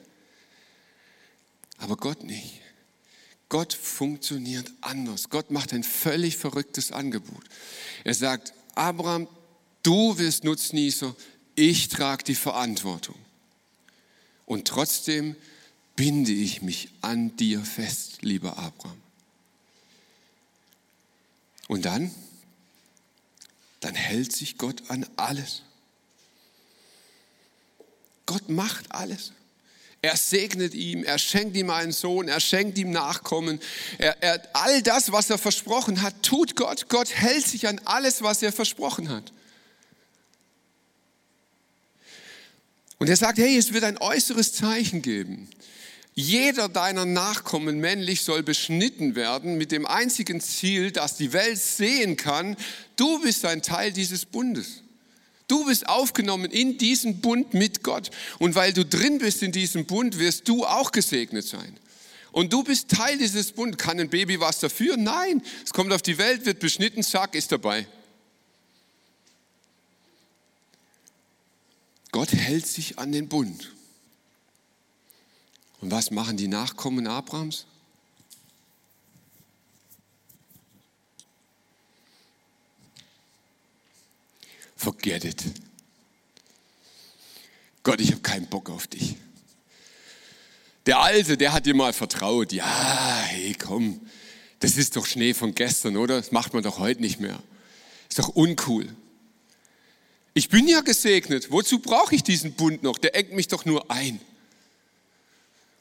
[1.79, 2.61] Aber Gott nicht.
[3.49, 5.31] Gott funktioniert anders.
[5.31, 7.45] Gott macht ein völlig verrücktes Angebot.
[8.05, 9.29] Er sagt, Abraham,
[9.83, 11.15] du wirst Nutznießer,
[11.55, 13.17] ich trage die Verantwortung.
[14.47, 15.37] Und trotzdem
[15.95, 19.01] binde ich mich an dir fest, lieber Abraham.
[21.69, 22.15] Und dann,
[23.81, 25.63] dann hält sich Gott an alles.
[28.27, 29.33] Gott macht alles.
[30.03, 33.61] Er segnet ihm, er schenkt ihm einen Sohn, er schenkt ihm Nachkommen.
[33.99, 36.89] Er, er, all das, was er versprochen hat, tut Gott.
[36.89, 39.33] Gott hält sich an alles, was er versprochen hat.
[42.99, 45.49] Und er sagt, hey, es wird ein äußeres Zeichen geben.
[46.15, 52.17] Jeder deiner Nachkommen männlich soll beschnitten werden mit dem einzigen Ziel, dass die Welt sehen
[52.17, 52.57] kann,
[52.97, 54.83] du bist ein Teil dieses Bundes.
[55.49, 58.11] Du bist aufgenommen in diesen Bund mit Gott.
[58.39, 61.79] Und weil du drin bist in diesem Bund, wirst du auch gesegnet sein.
[62.33, 63.79] Und du bist Teil dieses Bundes.
[63.79, 64.97] Kann ein Baby was dafür?
[64.97, 65.43] Nein.
[65.65, 67.87] Es kommt auf die Welt, wird beschnitten, zack, ist dabei.
[72.11, 73.73] Gott hält sich an den Bund.
[75.81, 77.67] Und was machen die Nachkommen Abrahams?
[85.25, 85.45] It.
[87.83, 89.17] Gott, ich habe keinen Bock auf dich.
[90.87, 92.53] Der Alte, der hat dir mal vertraut.
[92.53, 94.01] Ja, hey, komm,
[94.61, 96.17] das ist doch Schnee von gestern, oder?
[96.17, 97.43] Das macht man doch heute nicht mehr.
[98.09, 98.89] Ist doch uncool.
[100.35, 101.51] Ich bin ja gesegnet.
[101.51, 102.99] Wozu brauche ich diesen Bund noch?
[102.99, 104.21] Der engt mich doch nur ein.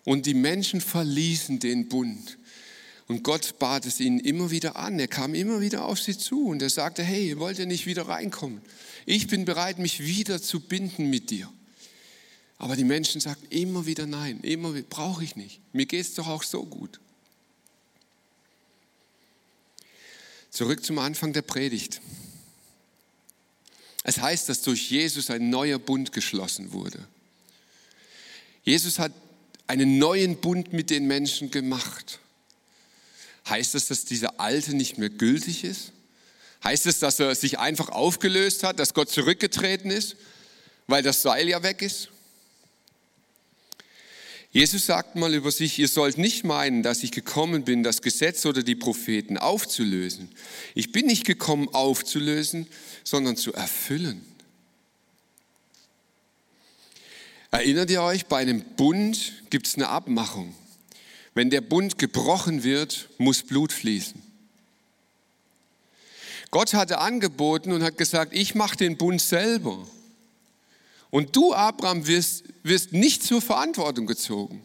[0.05, 2.37] Und die Menschen verließen den Bund.
[3.07, 4.99] Und Gott bat es ihnen immer wieder an.
[4.99, 8.07] Er kam immer wieder auf sie zu und er sagte, hey, wollt ihr nicht wieder
[8.07, 8.61] reinkommen?
[9.05, 11.51] Ich bin bereit, mich wieder zu binden mit dir.
[12.57, 15.59] Aber die Menschen sagten immer wieder nein, immer brauche ich nicht.
[15.73, 16.99] Mir geht es doch auch so gut.
[20.49, 22.01] Zurück zum Anfang der Predigt.
[24.03, 27.05] Es heißt, dass durch Jesus ein neuer Bund geschlossen wurde.
[28.63, 29.11] Jesus hat
[29.67, 32.19] einen neuen Bund mit den Menschen gemacht.
[33.47, 35.91] Heißt das, dass dieser alte nicht mehr gültig ist?
[36.63, 40.15] Heißt es, dass er sich einfach aufgelöst hat, dass Gott zurückgetreten ist,
[40.87, 42.09] weil das Seil ja weg ist?
[44.55, 48.45] Jesus sagt mal über sich, ihr sollt nicht meinen, dass ich gekommen bin, das Gesetz
[48.45, 50.29] oder die Propheten aufzulösen.
[50.75, 52.65] Ich bin nicht gekommen aufzulösen,
[53.03, 54.25] sondern zu erfüllen.
[57.51, 60.55] Erinnert ihr euch, bei einem Bund gibt es eine Abmachung.
[61.35, 64.23] Wenn der Bund gebrochen wird, muss Blut fließen.
[66.49, 69.85] Gott hatte angeboten und hat gesagt, ich mache den Bund selber.
[71.11, 74.61] Und du, Abraham, wirst, wirst nicht zur Verantwortung gezogen.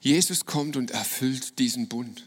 [0.00, 2.26] Jesus kommt und erfüllt diesen Bund.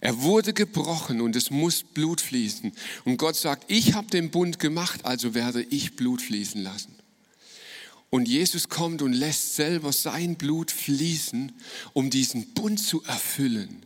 [0.00, 2.72] Er wurde gebrochen und es muss Blut fließen.
[3.04, 6.94] Und Gott sagt, ich habe den Bund gemacht, also werde ich Blut fließen lassen.
[8.10, 11.52] Und Jesus kommt und lässt selber sein Blut fließen,
[11.92, 13.84] um diesen Bund zu erfüllen.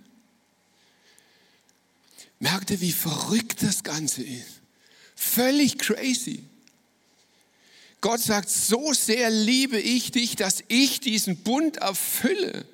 [2.39, 4.61] Merkt ihr, wie verrückt das Ganze ist?
[5.15, 6.43] Völlig crazy.
[8.01, 12.65] Gott sagt, so sehr liebe ich dich, dass ich diesen Bund erfülle.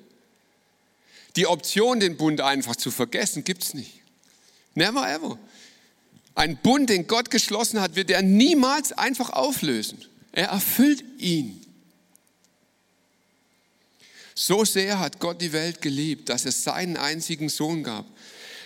[1.35, 4.01] Die Option, den Bund einfach zu vergessen, gibt es nicht.
[4.73, 5.37] Never ever.
[6.33, 10.03] Ein Bund, den Gott geschlossen hat, wird er niemals einfach auflösen.
[10.37, 11.59] Er erfüllt ihn.
[14.35, 18.05] So sehr hat Gott die Welt geliebt, dass es seinen einzigen Sohn gab,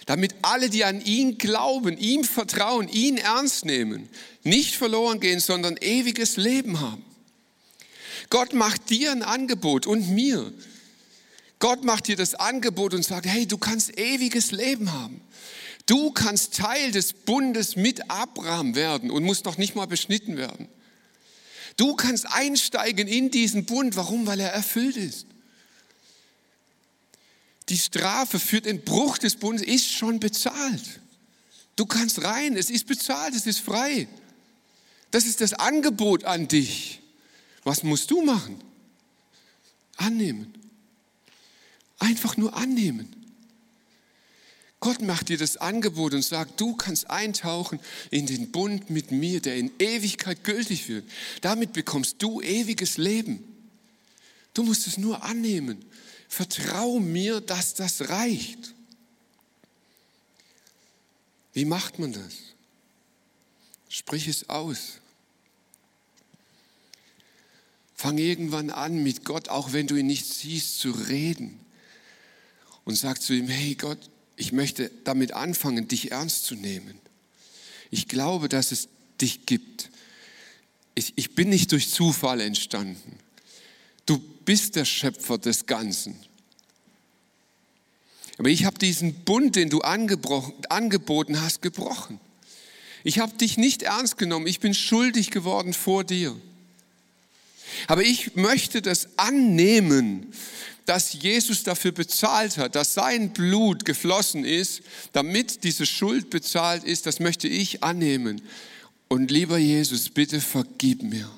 [0.06, 4.10] damit alle, die an ihn glauben, ihm vertrauen, ihn ernst nehmen,
[4.44, 7.06] nicht verloren gehen, sondern ewiges Leben haben.
[8.30, 10.52] Gott macht dir ein Angebot und mir.
[11.60, 15.22] Gott macht dir das Angebot und sagt, hey, du kannst ewiges Leben haben.
[15.86, 20.68] Du kannst Teil des Bundes mit Abraham werden und musst noch nicht mal beschnitten werden.
[21.78, 23.96] Du kannst einsteigen in diesen Bund.
[23.96, 24.28] Warum?
[24.28, 25.26] Weil er erfüllt ist.
[27.70, 31.00] Die Strafe für den Bruch des Bundes ist schon bezahlt.
[31.76, 34.08] Du kannst rein, es ist bezahlt, es ist frei.
[35.12, 37.02] Das ist das Angebot an dich.
[37.64, 38.62] Was musst du machen?
[39.98, 40.54] Annehmen.
[42.00, 43.21] Einfach nur annehmen.
[44.82, 49.40] Gott macht dir das Angebot und sagt, du kannst eintauchen in den Bund mit mir,
[49.40, 51.08] der in Ewigkeit gültig wird.
[51.42, 53.44] Damit bekommst du ewiges Leben.
[54.56, 55.86] Du musst es nur annehmen.
[56.28, 58.74] Vertrau mir, dass das reicht.
[61.54, 62.34] Wie macht man das?
[63.88, 65.00] Sprich es aus.
[67.94, 71.60] Fang irgendwann an, mit Gott, auch wenn du ihn nicht siehst, zu reden.
[72.84, 74.10] Und sag zu ihm, hey Gott,
[74.42, 77.00] ich möchte damit anfangen, dich ernst zu nehmen.
[77.92, 78.88] Ich glaube, dass es
[79.22, 79.92] dich gibt.
[80.96, 83.20] Ich, ich bin nicht durch Zufall entstanden.
[84.08, 86.16] Du bist der Schöpfer des Ganzen.
[88.40, 92.20] Aber ich habe diesen Bund, den du angeboten hast, gebrochen.
[93.04, 94.48] Ich habe dich nicht ernst genommen.
[94.48, 96.36] Ich bin schuldig geworden vor dir.
[97.86, 100.34] Aber ich möchte das annehmen,
[100.86, 104.82] dass Jesus dafür bezahlt hat, dass sein Blut geflossen ist,
[105.14, 108.42] damit diese Schuld bezahlt ist, das möchte ich annehmen.
[109.08, 111.30] Und lieber Jesus, bitte vergib mir.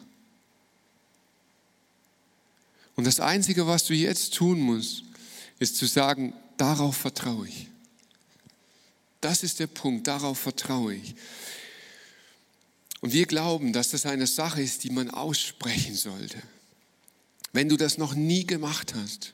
[2.96, 5.04] Und das Einzige, was du jetzt tun musst,
[5.60, 7.68] ist zu sagen, darauf vertraue ich.
[9.22, 11.16] Das ist der Punkt, darauf vertraue ich.
[13.02, 16.42] Und wir glauben, dass das eine Sache ist, die man aussprechen sollte.
[17.54, 19.34] Wenn du das noch nie gemacht hast,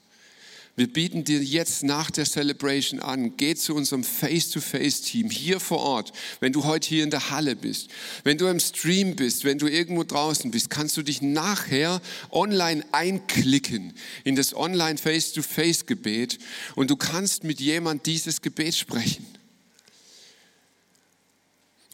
[0.75, 6.13] wir bieten dir jetzt nach der Celebration an, geh zu unserem Face-to-Face-Team hier vor Ort.
[6.39, 7.89] Wenn du heute hier in der Halle bist,
[8.23, 12.01] wenn du im Stream bist, wenn du irgendwo draußen bist, kannst du dich nachher
[12.31, 16.39] online einklicken in das Online Face-to-Face-Gebet
[16.75, 19.25] und du kannst mit jemand dieses Gebet sprechen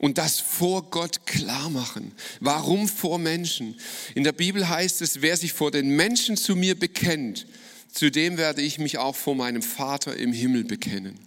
[0.06, 2.12] und das vor Gott klar machen.
[2.40, 3.74] Warum vor Menschen?
[4.14, 7.48] In der Bibel heißt es, wer sich vor den Menschen zu mir bekennt,
[7.92, 11.18] zu dem werde ich mich auch vor meinem Vater im Himmel bekennen.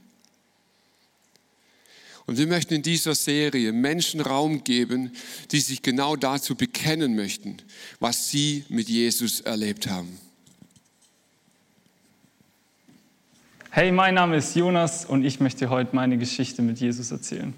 [2.27, 5.11] Und wir möchten in dieser Serie Menschen Raum geben,
[5.51, 7.57] die sich genau dazu bekennen möchten,
[7.99, 10.21] was sie mit Jesus erlebt haben.
[13.71, 17.53] Hey, mein Name ist Jonas und ich möchte heute meine Geschichte mit Jesus erzählen.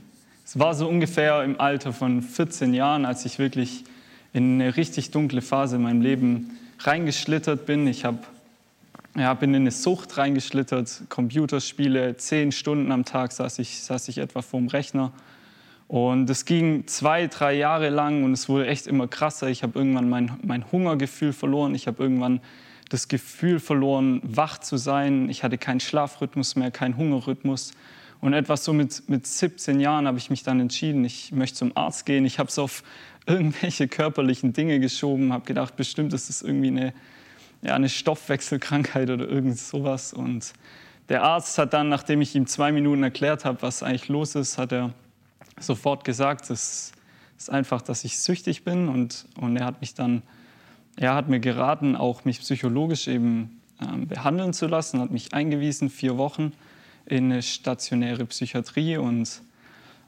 [0.52, 3.84] Es war so ungefähr im Alter von 14 Jahren, als ich wirklich
[4.32, 7.86] in eine richtig dunkle Phase in meinem Leben reingeschlittert bin.
[7.86, 8.18] Ich habe
[9.16, 14.18] ja, bin in eine Sucht reingeschlittert, Computerspiele, zehn Stunden am Tag saß ich, saß ich
[14.18, 15.12] etwa vorm Rechner.
[15.86, 19.46] Und es ging zwei, drei Jahre lang und es wurde echt immer krasser.
[19.50, 21.76] Ich habe irgendwann mein, mein Hungergefühl verloren.
[21.76, 22.40] Ich habe irgendwann
[22.88, 25.30] das Gefühl verloren, wach zu sein.
[25.30, 27.70] Ich hatte keinen Schlafrhythmus mehr, keinen Hungerrhythmus.
[28.20, 31.76] Und etwas so mit, mit 17 Jahren habe ich mich dann entschieden, ich möchte zum
[31.76, 32.24] Arzt gehen.
[32.26, 32.82] Ich habe es auf
[33.26, 36.92] irgendwelche körperlichen Dinge geschoben, habe gedacht, bestimmt ist es irgendwie eine,
[37.62, 40.12] ja, eine Stoffwechselkrankheit oder irgend sowas.
[40.12, 40.52] Und
[41.08, 44.58] der Arzt hat dann, nachdem ich ihm zwei Minuten erklärt habe, was eigentlich los ist,
[44.58, 44.92] hat er
[45.58, 46.92] sofort gesagt, es
[47.38, 48.88] ist einfach, dass ich süchtig bin.
[48.88, 50.22] Und, und er hat mich dann,
[50.96, 55.88] er hat mir geraten, auch mich psychologisch eben ähm, behandeln zu lassen, hat mich eingewiesen,
[55.88, 56.52] vier Wochen
[57.06, 59.42] in eine stationäre Psychiatrie und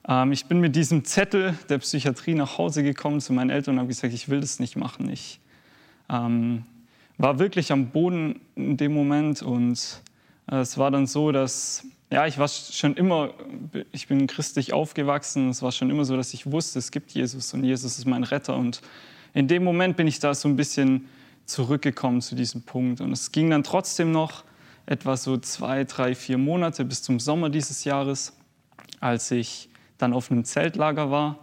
[0.09, 3.81] ähm, ich bin mit diesem Zettel der Psychiatrie nach Hause gekommen zu meinen Eltern und
[3.81, 5.09] habe gesagt, ich will das nicht machen.
[5.11, 5.41] Ich
[6.09, 6.65] ähm,
[7.19, 10.01] war wirklich am Boden in dem Moment und
[10.51, 13.31] äh, es war dann so, dass ja, ich war schon immer,
[13.91, 15.49] ich bin christlich aufgewachsen.
[15.49, 18.23] Es war schon immer so, dass ich wusste, es gibt Jesus und Jesus ist mein
[18.23, 18.55] Retter.
[18.55, 18.83] Und
[19.33, 21.09] in dem Moment bin ich da so ein bisschen
[21.47, 23.01] zurückgekommen zu diesem Punkt.
[23.01, 24.45] Und es ging dann trotzdem noch
[24.87, 28.37] etwa so zwei, drei, vier Monate bis zum Sommer dieses Jahres,
[29.01, 29.69] als ich
[29.99, 31.39] dann auf einem Zeltlager war.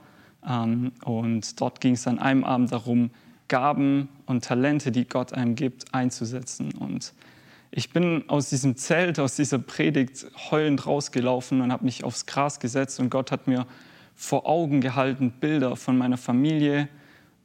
[0.47, 3.11] Ähm, und dort ging es an einem Abend darum,
[3.47, 6.71] Gaben und Talente, die Gott einem gibt, einzusetzen.
[6.73, 7.13] Und
[7.71, 12.59] ich bin aus diesem Zelt, aus dieser Predigt heulend rausgelaufen und habe mich aufs Gras
[12.59, 13.65] gesetzt und Gott hat mir
[14.15, 16.89] vor Augen gehalten Bilder von meiner Familie,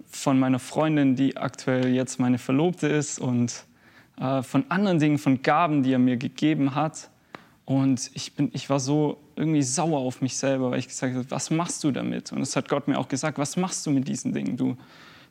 [0.06, 3.64] von meiner Freundin, die aktuell jetzt meine Verlobte ist und
[4.16, 7.10] von anderen Dingen, von Gaben, die er mir gegeben hat.
[7.64, 11.30] Und ich, bin, ich war so irgendwie sauer auf mich selber, weil ich gesagt habe,
[11.30, 12.30] was machst du damit?
[12.30, 14.56] Und es hat Gott mir auch gesagt, was machst du mit diesen Dingen?
[14.56, 14.76] Du,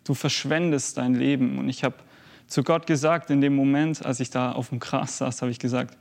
[0.04, 1.60] du verschwendest dein Leben.
[1.60, 1.96] Und ich habe
[2.48, 5.60] zu Gott gesagt, in dem Moment, als ich da auf dem Gras saß, habe ich
[5.60, 5.98] gesagt,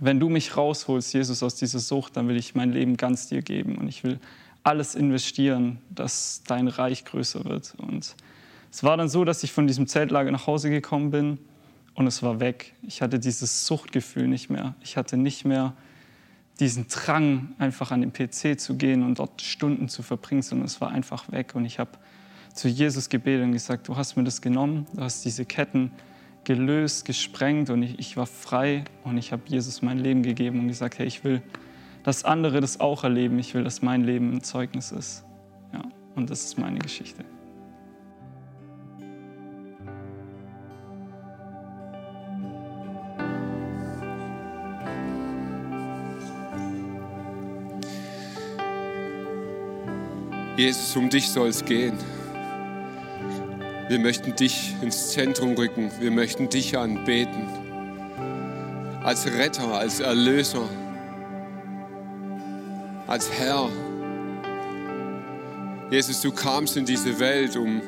[0.00, 3.40] wenn du mich rausholst, Jesus, aus dieser Sucht, dann will ich mein Leben ganz dir
[3.40, 3.76] geben.
[3.76, 4.18] Und ich will
[4.64, 7.74] alles investieren, dass dein Reich größer wird.
[7.78, 8.16] Und
[8.72, 11.38] es war dann so, dass ich von diesem Zeltlager nach Hause gekommen bin
[11.94, 12.74] und es war weg.
[12.82, 14.74] Ich hatte dieses Suchtgefühl nicht mehr.
[14.82, 15.74] Ich hatte nicht mehr
[16.60, 20.80] diesen Drang, einfach an den PC zu gehen und dort Stunden zu verbringen, sondern es
[20.80, 21.54] war einfach weg.
[21.54, 21.92] Und ich habe
[22.52, 25.90] zu Jesus gebetet und gesagt, du hast mir das genommen, du hast diese Ketten
[26.44, 30.68] gelöst, gesprengt und ich, ich war frei und ich habe Jesus mein Leben gegeben und
[30.68, 31.42] gesagt, hey, ich will,
[32.04, 33.38] dass andere das auch erleben.
[33.38, 35.24] Ich will, dass mein Leben ein Zeugnis ist.
[35.72, 35.82] Ja,
[36.14, 37.24] und das ist meine Geschichte.
[50.64, 51.92] Jesus, um dich soll es gehen.
[53.88, 55.90] Wir möchten dich ins Zentrum rücken.
[56.00, 57.46] Wir möchten dich anbeten.
[59.02, 60.66] Als Retter, als Erlöser,
[63.06, 63.68] als Herr.
[65.90, 67.82] Jesus, du kamst in diese Welt, um,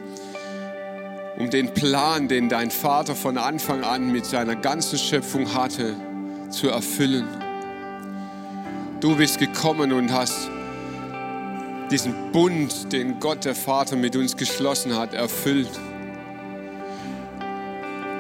[1.39, 5.97] um den Plan, den dein Vater von Anfang an mit seiner ganzen Schöpfung hatte,
[6.51, 7.27] zu erfüllen.
[9.01, 10.51] Du bist gekommen und hast
[11.91, 15.71] diesen Bund, den Gott der Vater mit uns geschlossen hat, erfüllt.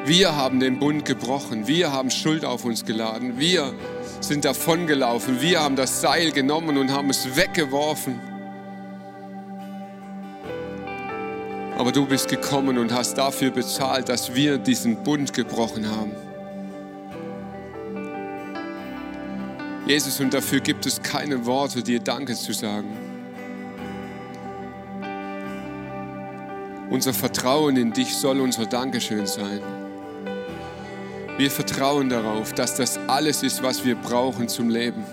[0.04, 3.74] Wir haben den Bund gebrochen, wir haben Schuld auf uns geladen, wir
[4.20, 8.20] sind davongelaufen, wir haben das Seil genommen und haben es weggeworfen.
[11.76, 16.12] Aber du bist gekommen und hast dafür bezahlt, dass wir diesen Bund gebrochen haben.
[19.86, 23.05] Jesus, und dafür gibt es keine Worte, dir Danke zu sagen.
[26.96, 29.60] Unser Vertrauen in dich soll unser Dankeschön sein.
[31.36, 35.04] Wir vertrauen darauf, dass das alles ist, was wir brauchen zum Leben.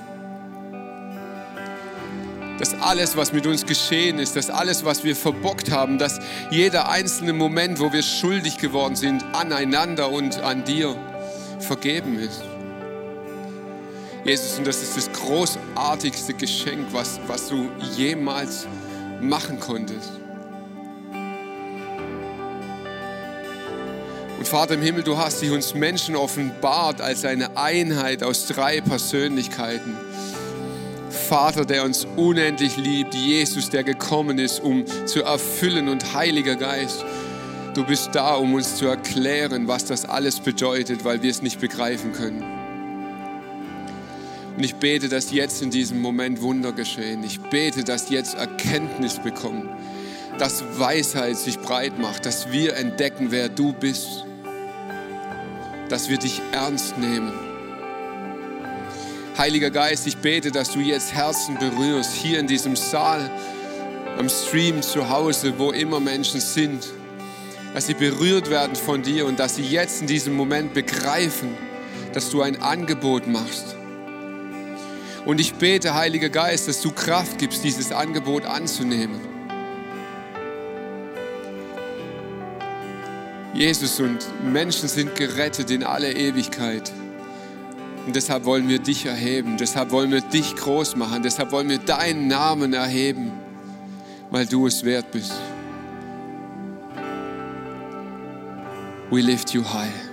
[2.58, 6.88] Dass alles, was mit uns geschehen ist, dass alles, was wir verbockt haben, dass jeder
[6.90, 10.96] einzelne Moment, wo wir schuldig geworden sind, aneinander und an dir
[11.60, 12.44] vergeben ist.
[14.24, 18.68] Jesus, und das ist das großartigste Geschenk, was, was du jemals
[19.20, 20.23] machen konntest.
[24.44, 28.82] Und Vater im Himmel, du hast dich uns Menschen offenbart als eine Einheit aus drei
[28.82, 29.96] Persönlichkeiten.
[31.10, 37.06] Vater, der uns unendlich liebt, Jesus, der gekommen ist, um zu erfüllen und Heiliger Geist.
[37.74, 41.62] Du bist da, um uns zu erklären, was das alles bedeutet, weil wir es nicht
[41.62, 42.44] begreifen können.
[44.58, 47.24] Und ich bete, dass jetzt in diesem Moment Wunder geschehen.
[47.24, 49.70] Ich bete, dass jetzt Erkenntnis bekommen,
[50.38, 54.26] dass Weisheit sich breit macht, dass wir entdecken, wer du bist
[55.94, 57.32] dass wir dich ernst nehmen.
[59.38, 63.30] Heiliger Geist, ich bete, dass du jetzt Herzen berührst, hier in diesem Saal,
[64.18, 66.88] am Stream, zu Hause, wo immer Menschen sind,
[67.76, 71.56] dass sie berührt werden von dir und dass sie jetzt in diesem Moment begreifen,
[72.12, 73.76] dass du ein Angebot machst.
[75.26, 79.33] Und ich bete, Heiliger Geist, dass du Kraft gibst, dieses Angebot anzunehmen.
[83.54, 84.20] Jesus und
[84.52, 86.92] Menschen sind gerettet in alle Ewigkeit.
[88.06, 91.78] Und deshalb wollen wir dich erheben, deshalb wollen wir dich groß machen, deshalb wollen wir
[91.78, 93.32] deinen Namen erheben,
[94.32, 95.34] weil du es wert bist.
[99.12, 100.13] We lift you high.